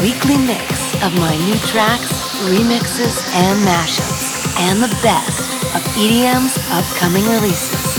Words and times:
weekly 0.00 0.36
mix 0.36 0.94
of 1.02 1.14
my 1.18 1.34
new 1.46 1.56
tracks, 1.70 2.12
remixes, 2.44 3.24
and 3.34 3.66
mashups, 3.66 4.58
and 4.60 4.82
the 4.82 4.88
best 5.02 5.40
of 5.74 5.82
EDM's 5.96 6.56
upcoming 6.70 7.24
releases. 7.24 7.96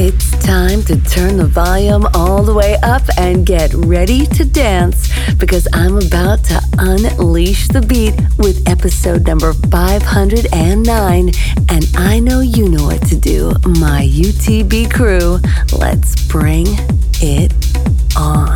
It's 0.00 0.30
time 0.46 0.82
to 0.84 0.96
turn 1.10 1.38
the 1.38 1.46
volume 1.46 2.06
all 2.14 2.44
the 2.44 2.54
way 2.54 2.76
up 2.84 3.02
and 3.18 3.44
get 3.44 3.74
ready 3.74 4.26
to 4.26 4.44
dance 4.44 5.08
because 5.34 5.66
I'm 5.72 5.96
about 5.96 6.44
to 6.44 6.60
unleash 6.78 7.66
the 7.68 7.82
beat 7.82 8.14
with 8.38 8.68
episode 8.68 9.26
number 9.26 9.52
509. 9.52 11.30
And 11.68 11.86
I 11.96 12.20
know 12.20 12.40
you 12.40 12.68
know 12.68 12.84
what 12.84 13.04
to 13.08 13.16
do, 13.16 13.50
my 13.64 14.08
UTB 14.08 14.92
crew. 14.92 15.40
Let's 15.76 16.14
bring 16.28 16.66
it 17.20 17.57
on. 18.18 18.47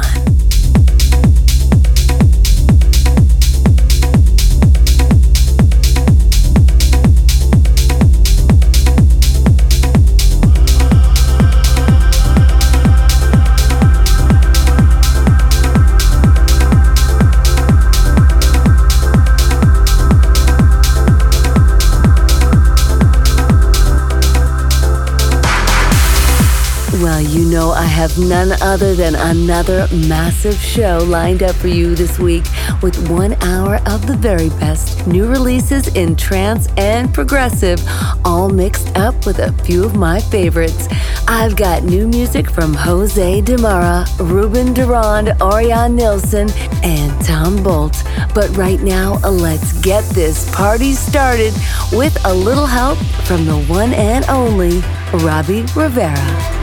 Have 28.12 28.28
none 28.28 28.52
other 28.60 28.94
than 28.94 29.14
another 29.14 29.88
massive 30.06 30.56
show 30.56 30.98
lined 30.98 31.42
up 31.42 31.56
for 31.56 31.68
you 31.68 31.94
this 31.94 32.18
week 32.18 32.44
with 32.82 33.08
one 33.08 33.32
hour 33.42 33.76
of 33.86 34.06
the 34.06 34.18
very 34.18 34.50
best 34.50 35.06
new 35.06 35.26
releases 35.26 35.88
in 35.96 36.14
trance 36.14 36.68
and 36.76 37.14
progressive, 37.14 37.80
all 38.22 38.50
mixed 38.50 38.94
up 38.98 39.24
with 39.24 39.38
a 39.38 39.50
few 39.64 39.82
of 39.82 39.96
my 39.96 40.20
favorites. 40.20 40.88
I've 41.26 41.56
got 41.56 41.84
new 41.84 42.06
music 42.06 42.50
from 42.50 42.74
Jose 42.74 43.40
De 43.40 43.56
Mara, 43.56 44.04
Ruben 44.20 44.74
Durand, 44.74 45.28
Orjan 45.40 45.94
Nilsen, 45.94 46.50
and 46.82 47.24
Tom 47.24 47.62
Bolt. 47.62 48.02
But 48.34 48.54
right 48.58 48.80
now, 48.80 49.20
let's 49.26 49.80
get 49.80 50.04
this 50.10 50.54
party 50.54 50.92
started 50.92 51.54
with 51.92 52.14
a 52.26 52.34
little 52.34 52.66
help 52.66 52.98
from 53.24 53.46
the 53.46 53.62
one 53.68 53.94
and 53.94 54.26
only 54.28 54.82
Robbie 55.14 55.64
Rivera. 55.74 56.61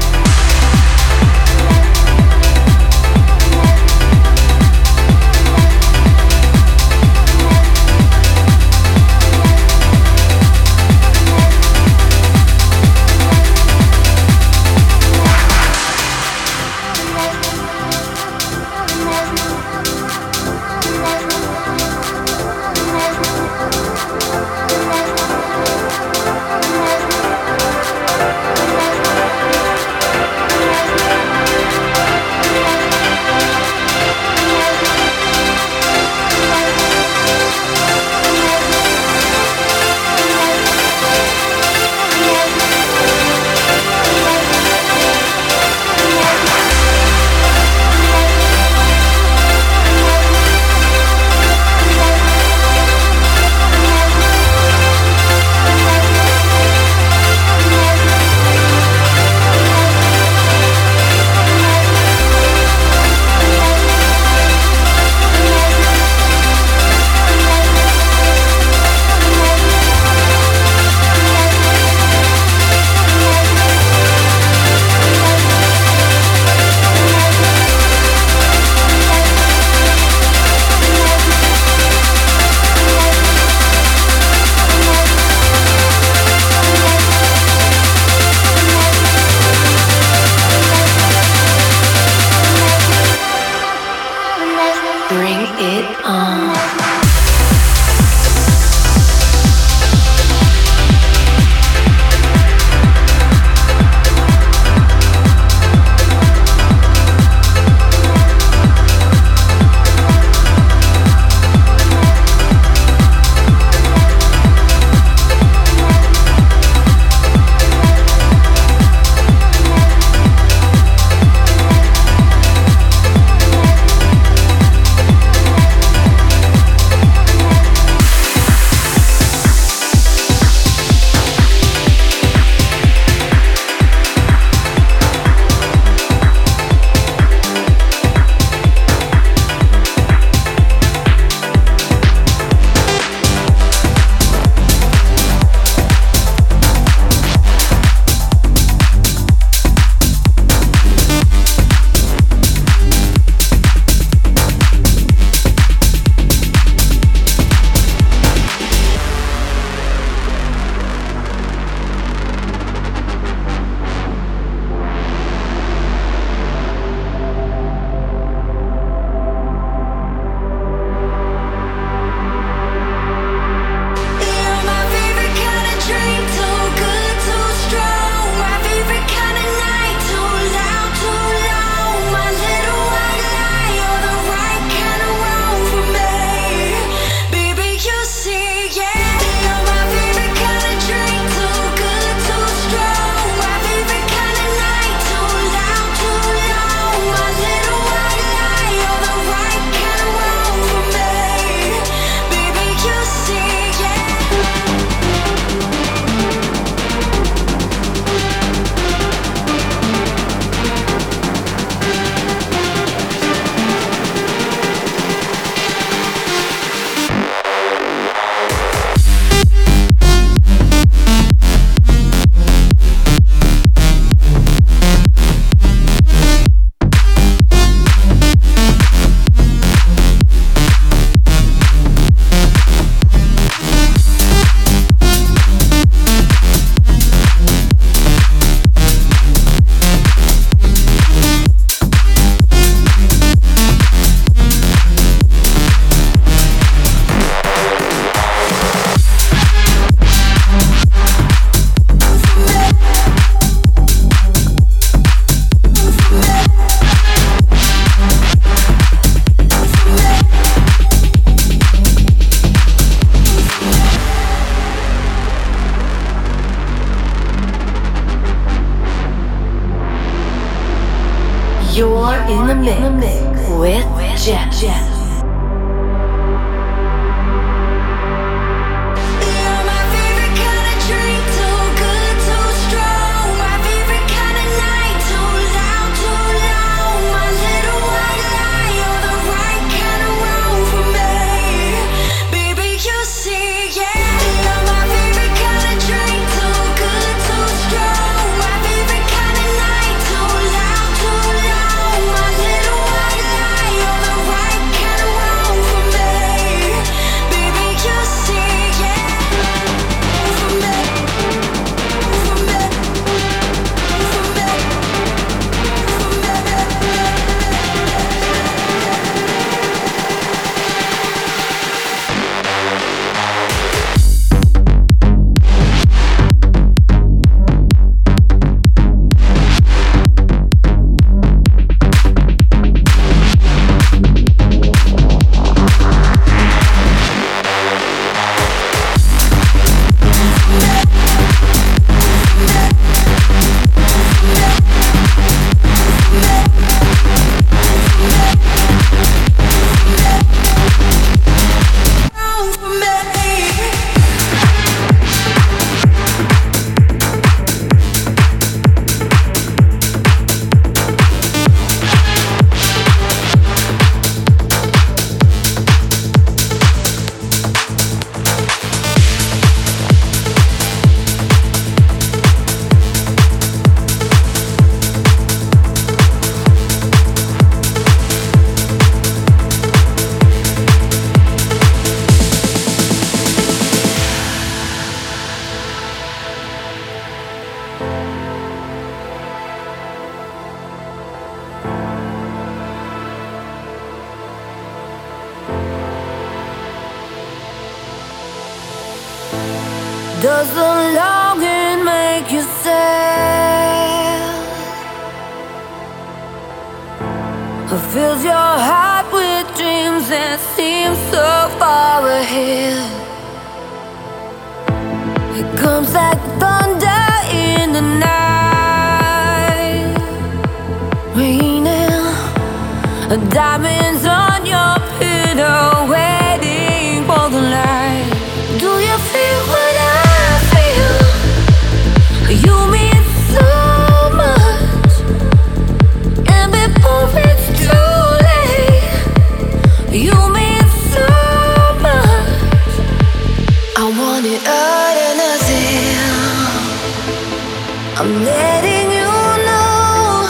I'm 448.01 448.23
letting 448.23 448.92
you 448.92 449.11
know 449.45 450.28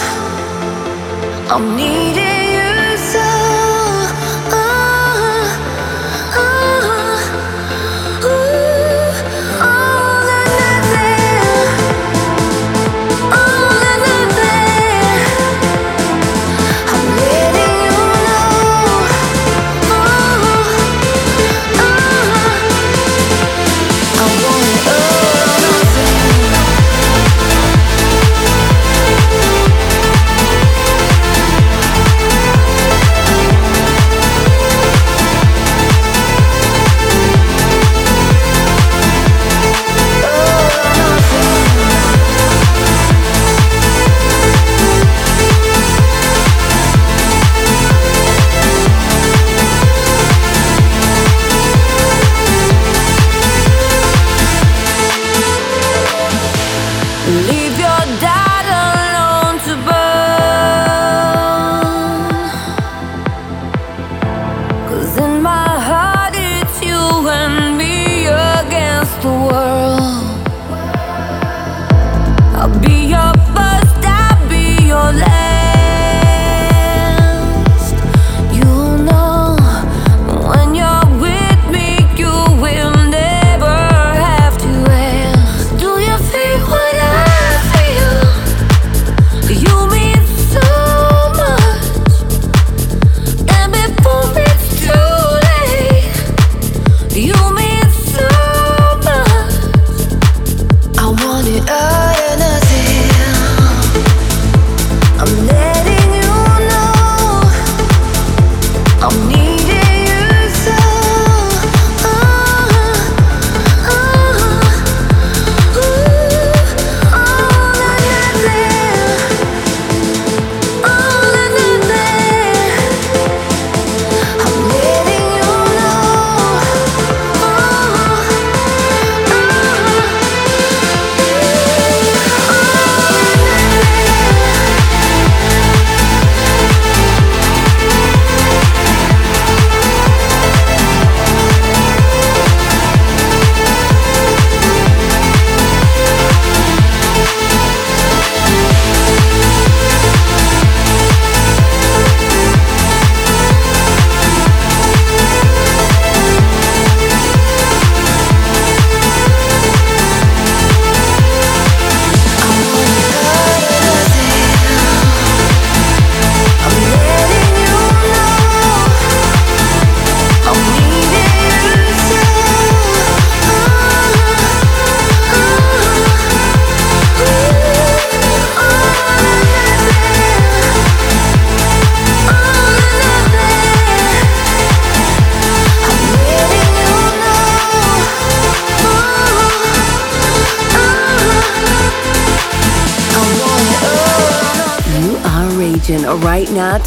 I'm 1.53 1.75
needing. 1.77 2.38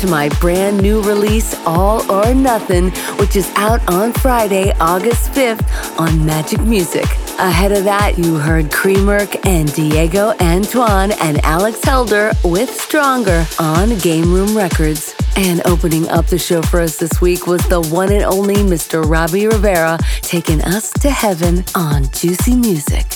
To 0.03 0.09
my 0.09 0.31
brand 0.41 0.83
new 0.83 1.01
release, 1.01 1.55
All 1.65 2.03
or 2.11 2.35
Nothing, 2.35 2.91
which 3.21 3.37
is 3.37 3.49
out 3.55 3.81
on 3.89 4.13
Friday, 4.13 4.73
August 4.81 5.31
5th 5.31 5.63
on 5.97 6.09
Magik 6.27 6.67
Muzik. 6.67 7.07
Ahead 7.39 7.71
of 7.71 7.85
that, 7.85 8.19
you 8.19 8.35
heard 8.35 8.65
Creamerk 8.65 9.47
and 9.47 9.73
Diego 9.73 10.35
Antoine 10.41 11.13
and 11.13 11.45
Alex 11.45 11.85
Helder 11.85 12.33
with 12.43 12.69
Stronger 12.69 13.47
on 13.61 13.97
Game 13.99 14.35
Room 14.35 14.57
Records. 14.57 15.15
And 15.37 15.65
opening 15.67 16.09
up 16.09 16.27
the 16.27 16.39
show 16.39 16.63
for 16.63 16.81
us 16.81 16.97
this 16.97 17.21
week 17.21 17.47
was 17.47 17.65
the 17.69 17.81
one 17.83 18.11
and 18.11 18.25
only 18.25 18.57
Mr. 18.57 19.09
Robbie 19.09 19.47
Rivera 19.47 20.01
taking 20.23 20.63
us 20.63 20.91
to 20.95 21.11
heaven 21.11 21.65
on 21.77 22.09
Juicy 22.11 22.57
Music. 22.57 23.12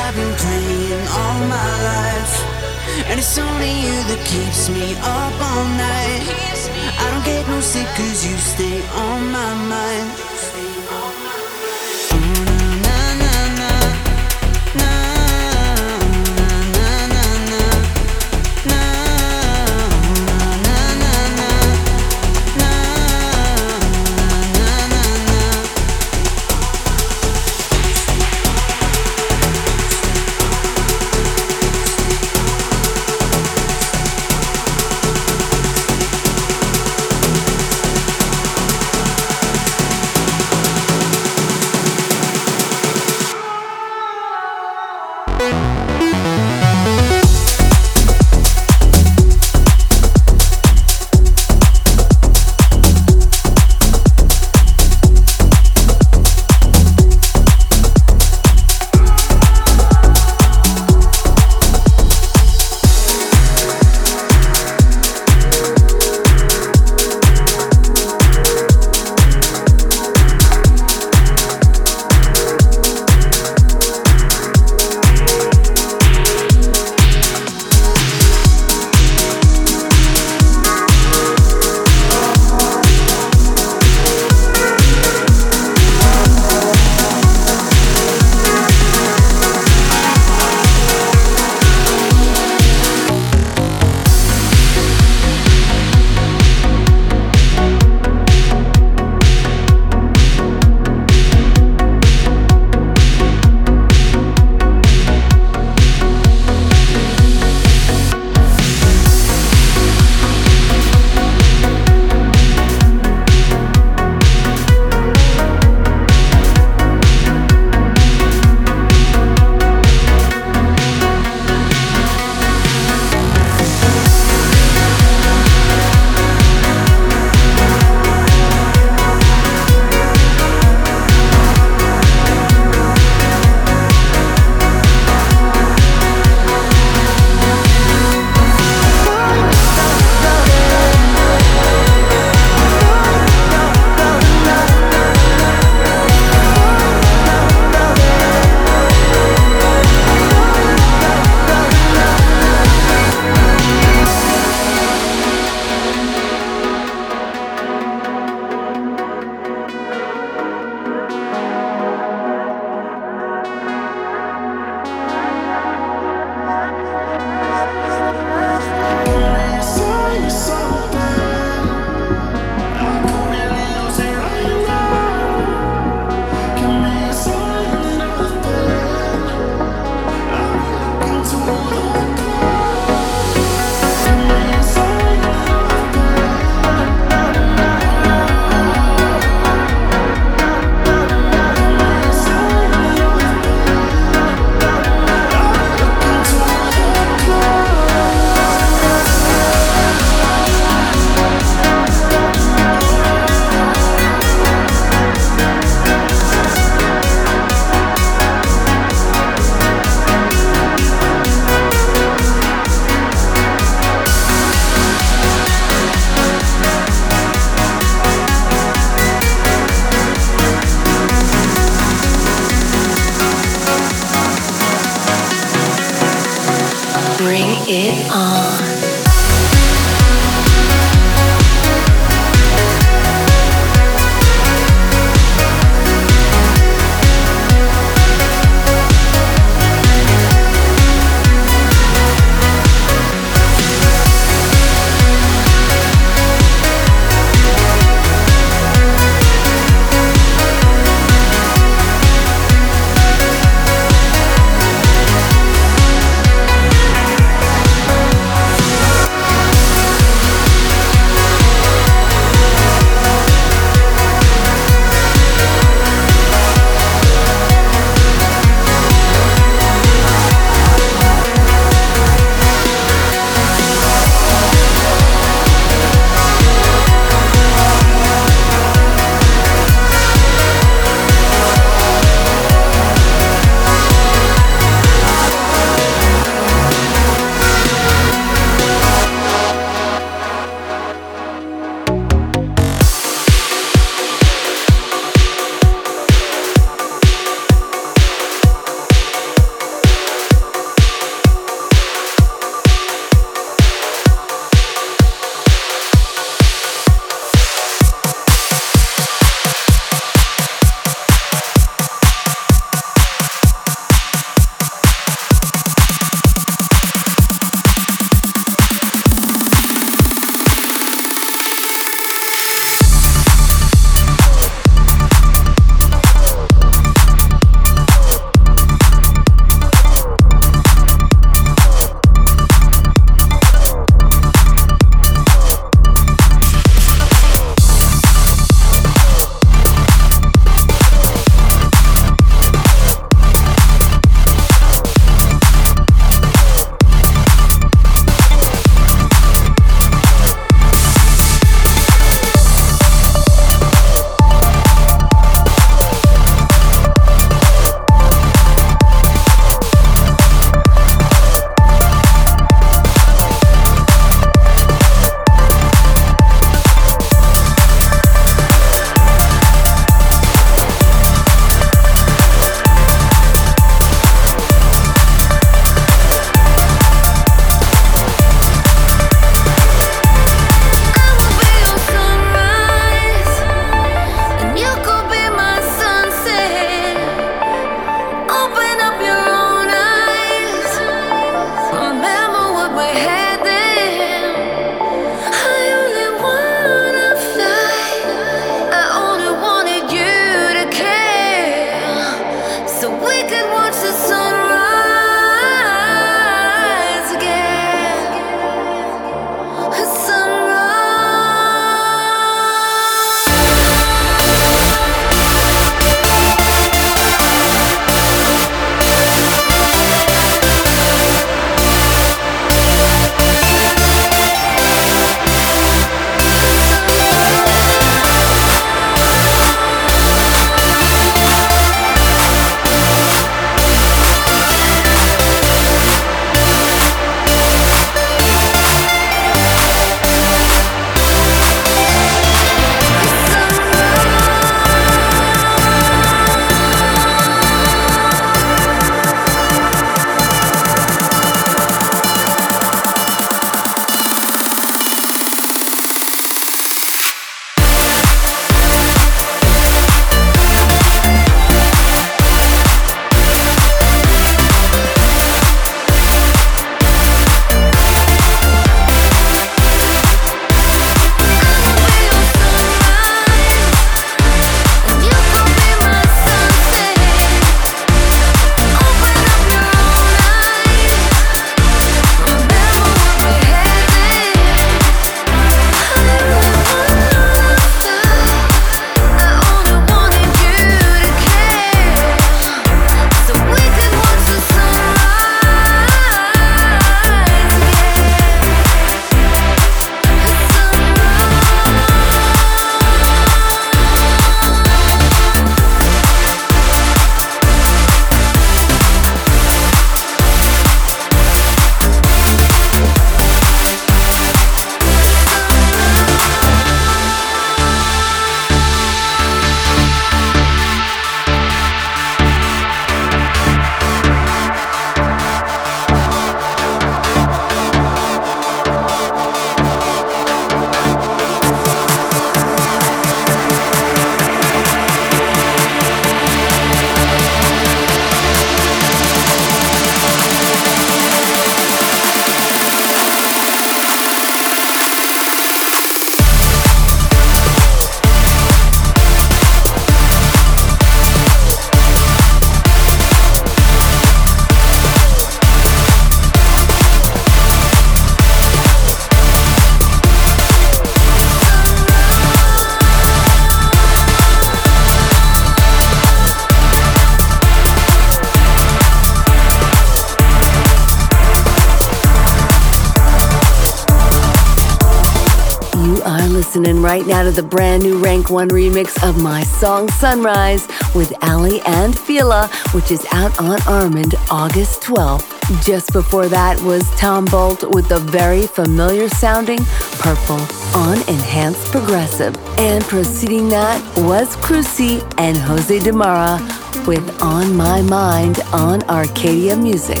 Right 576.90 577.06
now 577.06 577.22
to 577.22 577.30
the 577.30 577.44
brand 577.44 577.84
new 577.84 578.02
Rank 578.02 578.30
1 578.30 578.48
remix 578.48 579.08
of 579.08 579.22
my 579.22 579.44
song 579.44 579.88
Sunrise 579.90 580.66
with 580.92 581.12
Aly 581.22 581.60
and 581.60 581.96
Fila, 581.96 582.48
which 582.72 582.90
is 582.90 583.06
out 583.12 583.40
on 583.40 583.60
Armind 583.60 584.16
August 584.28 584.82
12th. 584.82 585.64
Just 585.64 585.92
before 585.92 586.26
that 586.26 586.60
was 586.62 586.82
Tom 586.96 587.26
Bolt 587.26 587.62
with 587.76 587.88
the 587.88 588.00
very 588.00 588.44
familiar 588.44 589.08
sounding 589.08 589.60
Purple 590.00 590.40
on 590.74 590.98
Enhanced 591.08 591.64
Progressive. 591.66 592.36
And 592.58 592.82
preceding 592.82 593.48
that 593.50 593.80
was 593.98 594.34
Cruci 594.38 595.00
and 595.16 595.36
Jose 595.36 595.78
De 595.78 595.92
Mara 595.92 596.40
with 596.88 597.22
On 597.22 597.54
My 597.54 597.82
Mind 597.82 598.40
on 598.52 598.82
Arcadia 598.90 599.54
Music. 599.56 600.00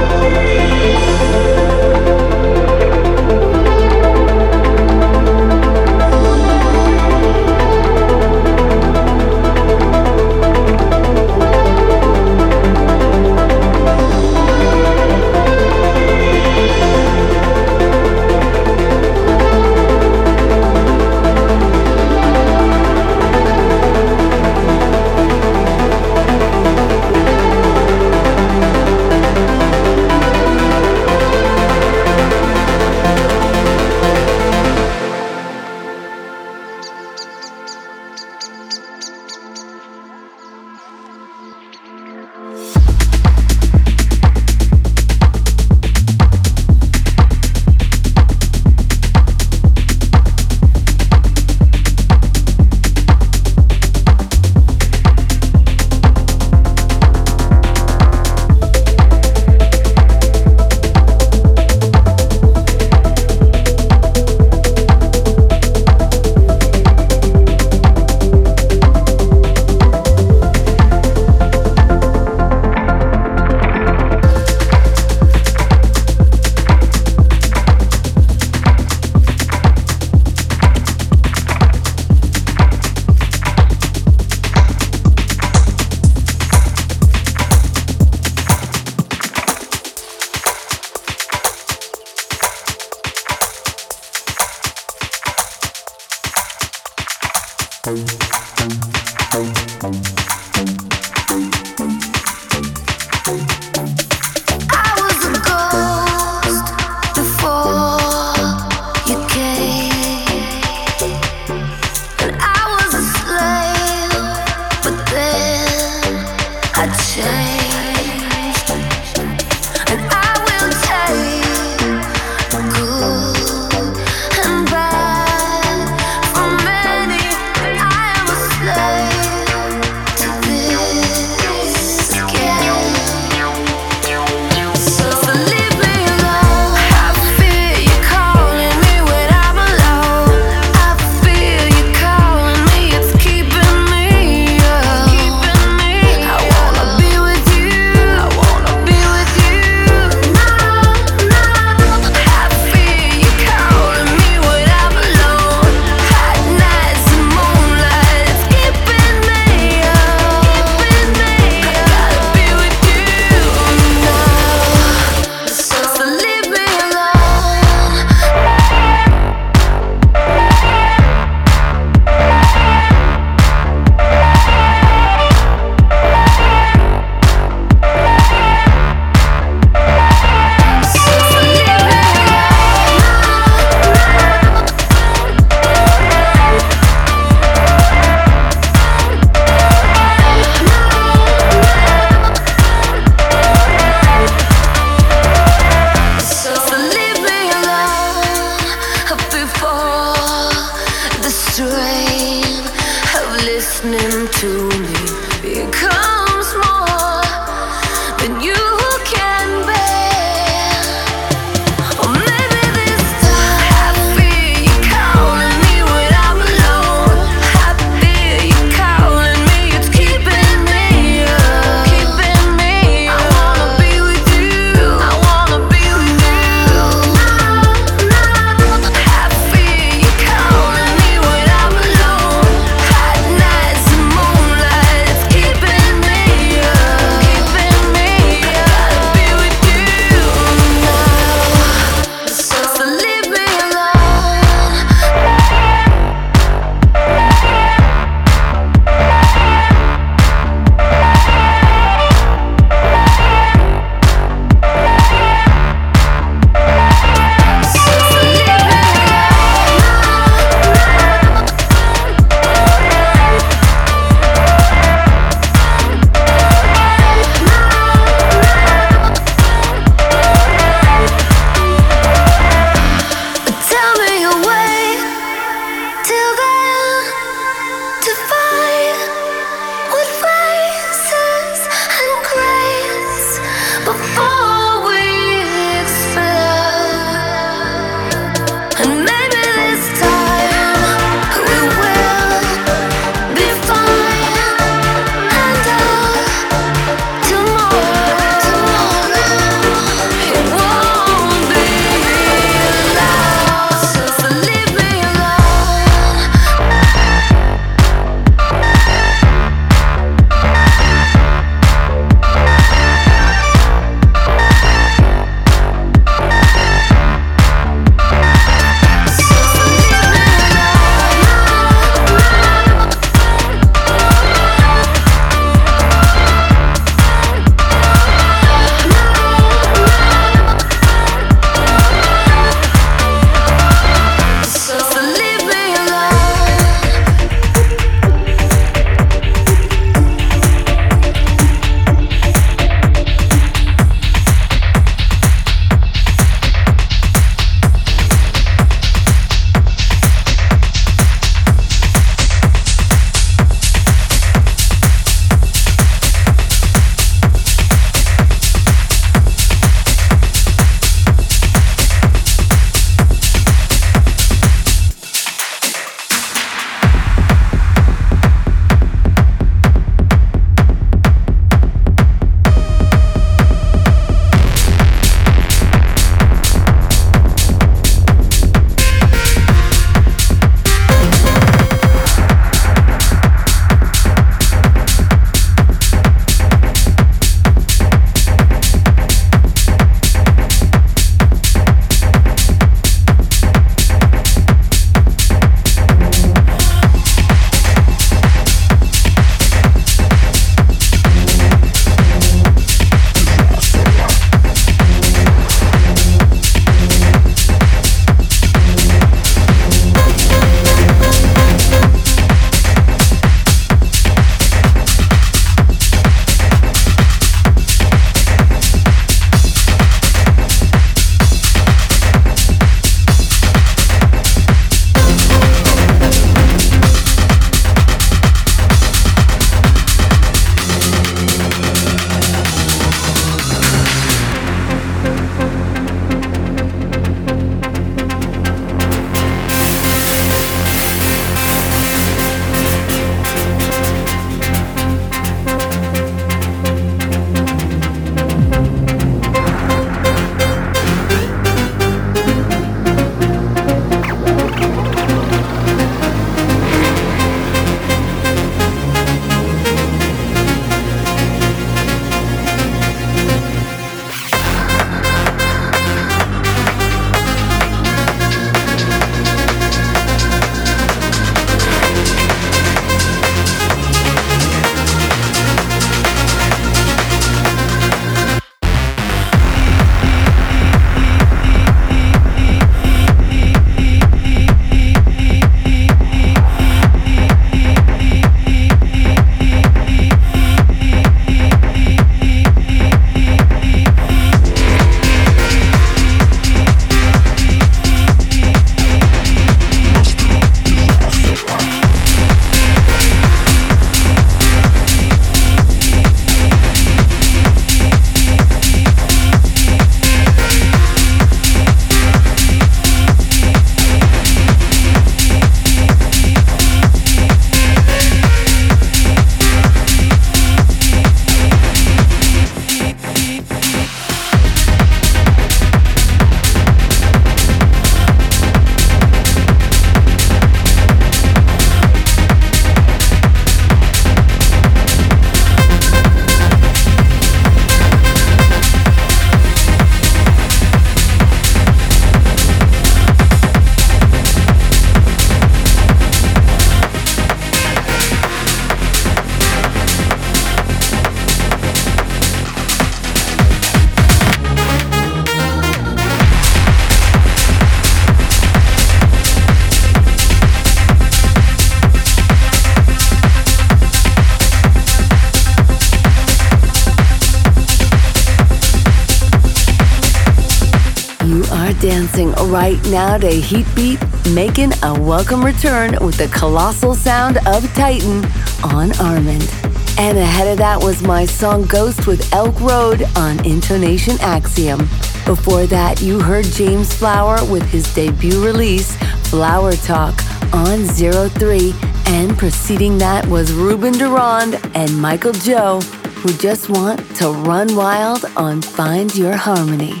Right 572.46 572.80
now 572.90 573.18
to 573.18 573.26
Heatbeat, 573.26 573.98
making 574.32 574.72
a 574.84 574.98
welcome 575.00 575.44
return 575.44 575.96
with 576.00 576.16
the 576.16 576.28
colossal 576.28 576.94
sound 576.94 577.38
of 577.38 577.64
Titan 577.74 578.24
on 578.62 578.90
Armind. 579.00 579.98
And 579.98 580.16
ahead 580.16 580.46
of 580.46 580.58
that 580.58 580.80
was 580.80 581.02
my 581.02 581.26
song 581.26 581.64
Ghost 581.64 582.06
with 582.06 582.32
Elk 582.32 582.58
Road 582.60 583.02
on 583.16 583.44
Intonation 583.44 584.16
Axiom. 584.20 584.78
Before 585.26 585.66
that, 585.66 586.00
you 586.00 586.20
heard 586.20 586.44
James 586.44 586.94
Flower 586.94 587.44
with 587.50 587.64
his 587.64 587.92
debut 587.94 588.44
release, 588.44 588.96
Flower 589.28 589.72
Talk, 589.72 590.14
on 590.54 590.84
Zero 590.84 591.28
Three, 591.28 591.74
and 592.06 592.38
preceding 592.38 592.96
that 592.98 593.26
was 593.26 593.52
Ruben 593.52 593.94
Durand 593.94 594.60
and 594.76 594.96
Michael 594.96 595.32
Joe, 595.32 595.80
who 596.20 596.32
just 596.34 596.70
want 596.70 597.00
to 597.16 597.32
run 597.32 597.74
wild 597.74 598.24
on 598.36 598.62
Find 598.62 599.14
Your 599.16 599.34
Harmony. 599.34 600.00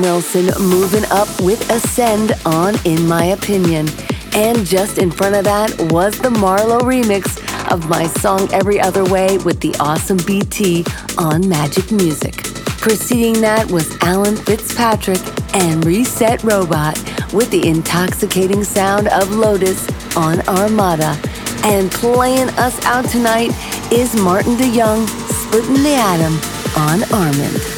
Nelson 0.00 0.50
moving 0.60 1.04
up 1.10 1.28
with 1.40 1.70
Ascend 1.70 2.32
on 2.44 2.74
In 2.84 3.06
My 3.06 3.26
Opinion. 3.26 3.88
And 4.34 4.64
just 4.66 4.98
in 4.98 5.10
front 5.10 5.36
of 5.36 5.44
that 5.44 5.70
was 5.92 6.18
the 6.18 6.28
MaRLo 6.28 6.80
remix 6.80 7.38
of 7.70 7.88
my 7.88 8.06
song 8.06 8.48
Every 8.52 8.80
Other 8.80 9.04
Way 9.04 9.38
with 9.38 9.60
the 9.60 9.74
awesome 9.80 10.18
BT 10.26 10.84
on 11.18 11.42
Magik 11.42 11.92
Muzik. 11.92 12.34
Preceding 12.78 13.40
that 13.40 13.70
was 13.70 13.96
Alan 14.02 14.36
Fitzpatrick 14.36 15.20
and 15.54 15.84
Reset 15.84 16.42
Robot 16.42 16.96
with 17.32 17.50
the 17.50 17.68
intoxicating 17.68 18.64
sound 18.64 19.08
of 19.08 19.30
Lotus 19.30 19.86
on 20.16 20.40
Armada. 20.48 21.16
And 21.64 21.90
playing 21.90 22.48
us 22.50 22.84
out 22.84 23.04
tonight 23.06 23.50
is 23.92 24.14
Martin 24.14 24.56
DeYoung 24.56 25.06
splitting 25.28 25.82
the 25.82 25.94
atom 25.94 26.34
on 26.76 27.00
Armind. 27.10 27.77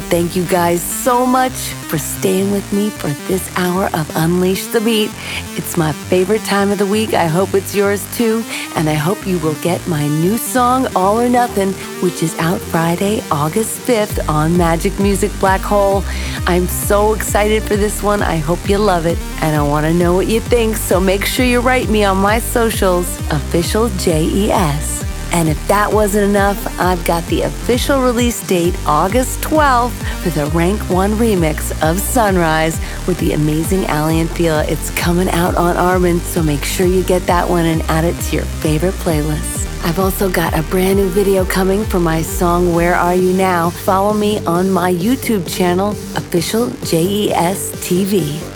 Thank 0.00 0.34
you 0.34 0.44
guys 0.46 0.82
so 0.82 1.24
much 1.26 1.52
for 1.52 1.98
staying 1.98 2.50
with 2.50 2.72
me 2.72 2.90
for 2.90 3.08
this 3.28 3.48
hour 3.56 3.86
of 3.94 4.10
Unleash 4.16 4.66
the 4.66 4.80
Beat. 4.80 5.10
It's 5.56 5.76
my 5.76 5.92
favorite 5.92 6.44
time 6.44 6.70
of 6.70 6.78
the 6.78 6.86
week. 6.86 7.14
I 7.14 7.26
hope 7.26 7.54
it's 7.54 7.74
yours 7.74 8.04
too. 8.16 8.42
And 8.76 8.88
I 8.88 8.94
hope 8.94 9.26
you 9.26 9.38
will 9.38 9.54
get 9.62 9.86
my 9.86 10.06
new 10.06 10.38
song, 10.38 10.86
All 10.96 11.20
or 11.20 11.28
Nothing, 11.28 11.72
which 12.02 12.22
is 12.22 12.36
out 12.38 12.60
Friday, 12.60 13.22
August 13.30 13.80
5th 13.80 14.28
on 14.28 14.52
Magik 14.52 14.98
Muzik 15.00 15.32
Black 15.40 15.60
Hole. 15.60 16.02
I'm 16.46 16.66
so 16.66 17.14
excited 17.14 17.62
for 17.62 17.76
this 17.76 18.02
one. 18.02 18.22
I 18.22 18.36
hope 18.36 18.68
you 18.68 18.78
love 18.78 19.06
it. 19.06 19.18
And 19.42 19.56
I 19.56 19.62
want 19.62 19.86
to 19.86 19.94
know 19.94 20.14
what 20.14 20.26
you 20.26 20.40
think. 20.40 20.76
So 20.76 21.00
make 21.00 21.24
sure 21.24 21.44
you 21.44 21.60
write 21.60 21.88
me 21.88 22.04
on 22.04 22.16
my 22.16 22.38
socials, 22.38 23.18
official 23.30 23.88
JES. 23.98 25.09
And 25.32 25.48
if 25.48 25.68
that 25.68 25.92
wasn't 25.92 26.28
enough, 26.28 26.78
I've 26.80 27.04
got 27.04 27.24
the 27.26 27.42
official 27.42 28.02
release 28.02 28.46
date, 28.46 28.74
August 28.86 29.40
12th, 29.40 29.92
for 30.22 30.30
the 30.30 30.46
Rank 30.46 30.80
1 30.90 31.12
remix 31.12 31.70
of 31.88 32.00
Sunrise 32.00 32.80
with 33.06 33.18
the 33.18 33.32
amazing 33.32 33.84
Aly 33.84 34.20
and 34.20 34.30
Fila. 34.30 34.64
It's 34.66 34.90
coming 34.90 35.28
out 35.30 35.54
on 35.54 35.76
Armind, 35.76 36.20
so 36.20 36.42
make 36.42 36.64
sure 36.64 36.86
you 36.86 37.02
get 37.04 37.22
that 37.26 37.48
one 37.48 37.66
and 37.66 37.82
add 37.82 38.04
it 38.04 38.18
to 38.22 38.36
your 38.36 38.44
favorite 38.44 38.94
playlist. 38.94 39.60
I've 39.84 39.98
also 39.98 40.30
got 40.30 40.58
a 40.58 40.62
brand 40.64 40.98
new 40.98 41.08
video 41.08 41.44
coming 41.44 41.84
for 41.84 42.00
my 42.00 42.22
song 42.22 42.74
Where 42.74 42.94
Are 42.94 43.14
You 43.14 43.32
Now? 43.32 43.70
Follow 43.70 44.12
me 44.12 44.44
on 44.44 44.70
my 44.70 44.92
YouTube 44.92 45.48
channel, 45.48 45.90
Official 46.16 46.68
JES 46.84 47.72
TV. 47.76 48.49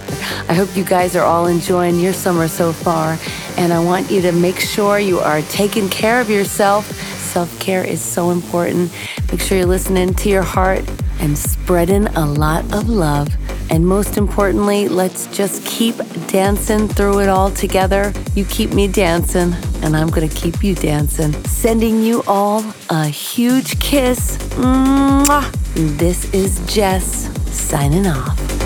I 0.49 0.55
hope 0.55 0.77
you 0.77 0.85
guys 0.85 1.17
are 1.17 1.25
all 1.25 1.47
enjoying 1.47 1.99
your 2.01 2.13
summer 2.13 2.49
so 2.49 2.73
far. 2.73 3.19
And 3.57 3.73
I 3.73 3.79
want 3.83 4.11
you 4.11 4.21
to 4.23 4.33
make 4.33 4.59
sure 4.59 4.99
you 4.99 5.19
are 5.21 5.43
taking 5.43 5.89
care 5.89 6.21
of 6.21 6.31
yourself. 6.31 6.91
Self 7.35 7.59
care 7.59 7.85
is 7.85 8.01
so 8.01 8.31
important. 8.31 8.93
Make 9.31 9.41
sure 9.41 9.59
you're 9.59 9.67
listening 9.67 10.15
to 10.15 10.29
your 10.29 10.43
heart 10.43 10.85
and 11.21 11.37
spreading 11.37 12.07
a 12.09 12.27
lot 12.27 12.65
of 12.73 12.89
love. 12.89 13.29
And 13.71 13.87
most 13.87 14.19
importantly, 14.19 14.89
let's 14.89 15.27
just 15.29 15.65
keep 15.65 15.97
dancing 16.27 16.87
through 16.87 17.21
it 17.21 17.29
all 17.29 17.51
together. 17.51 18.13
You 18.35 18.45
keep 18.45 18.73
me 18.73 18.89
dancing, 18.89 19.55
and 19.83 19.97
I'm 19.97 20.11
going 20.11 20.29
to 20.29 20.35
keep 20.35 20.63
you 20.63 20.75
dancing. 20.75 21.33
Sending 21.45 22.03
you 22.03 22.23
all 22.27 22.65
a 22.91 23.07
huge 23.07 23.81
kiss. 23.81 24.37
Mwah. 24.57 25.51
This 25.99 26.33
is 26.33 26.61
Jes 26.77 27.29
signing 27.51 28.07
off. 28.07 28.64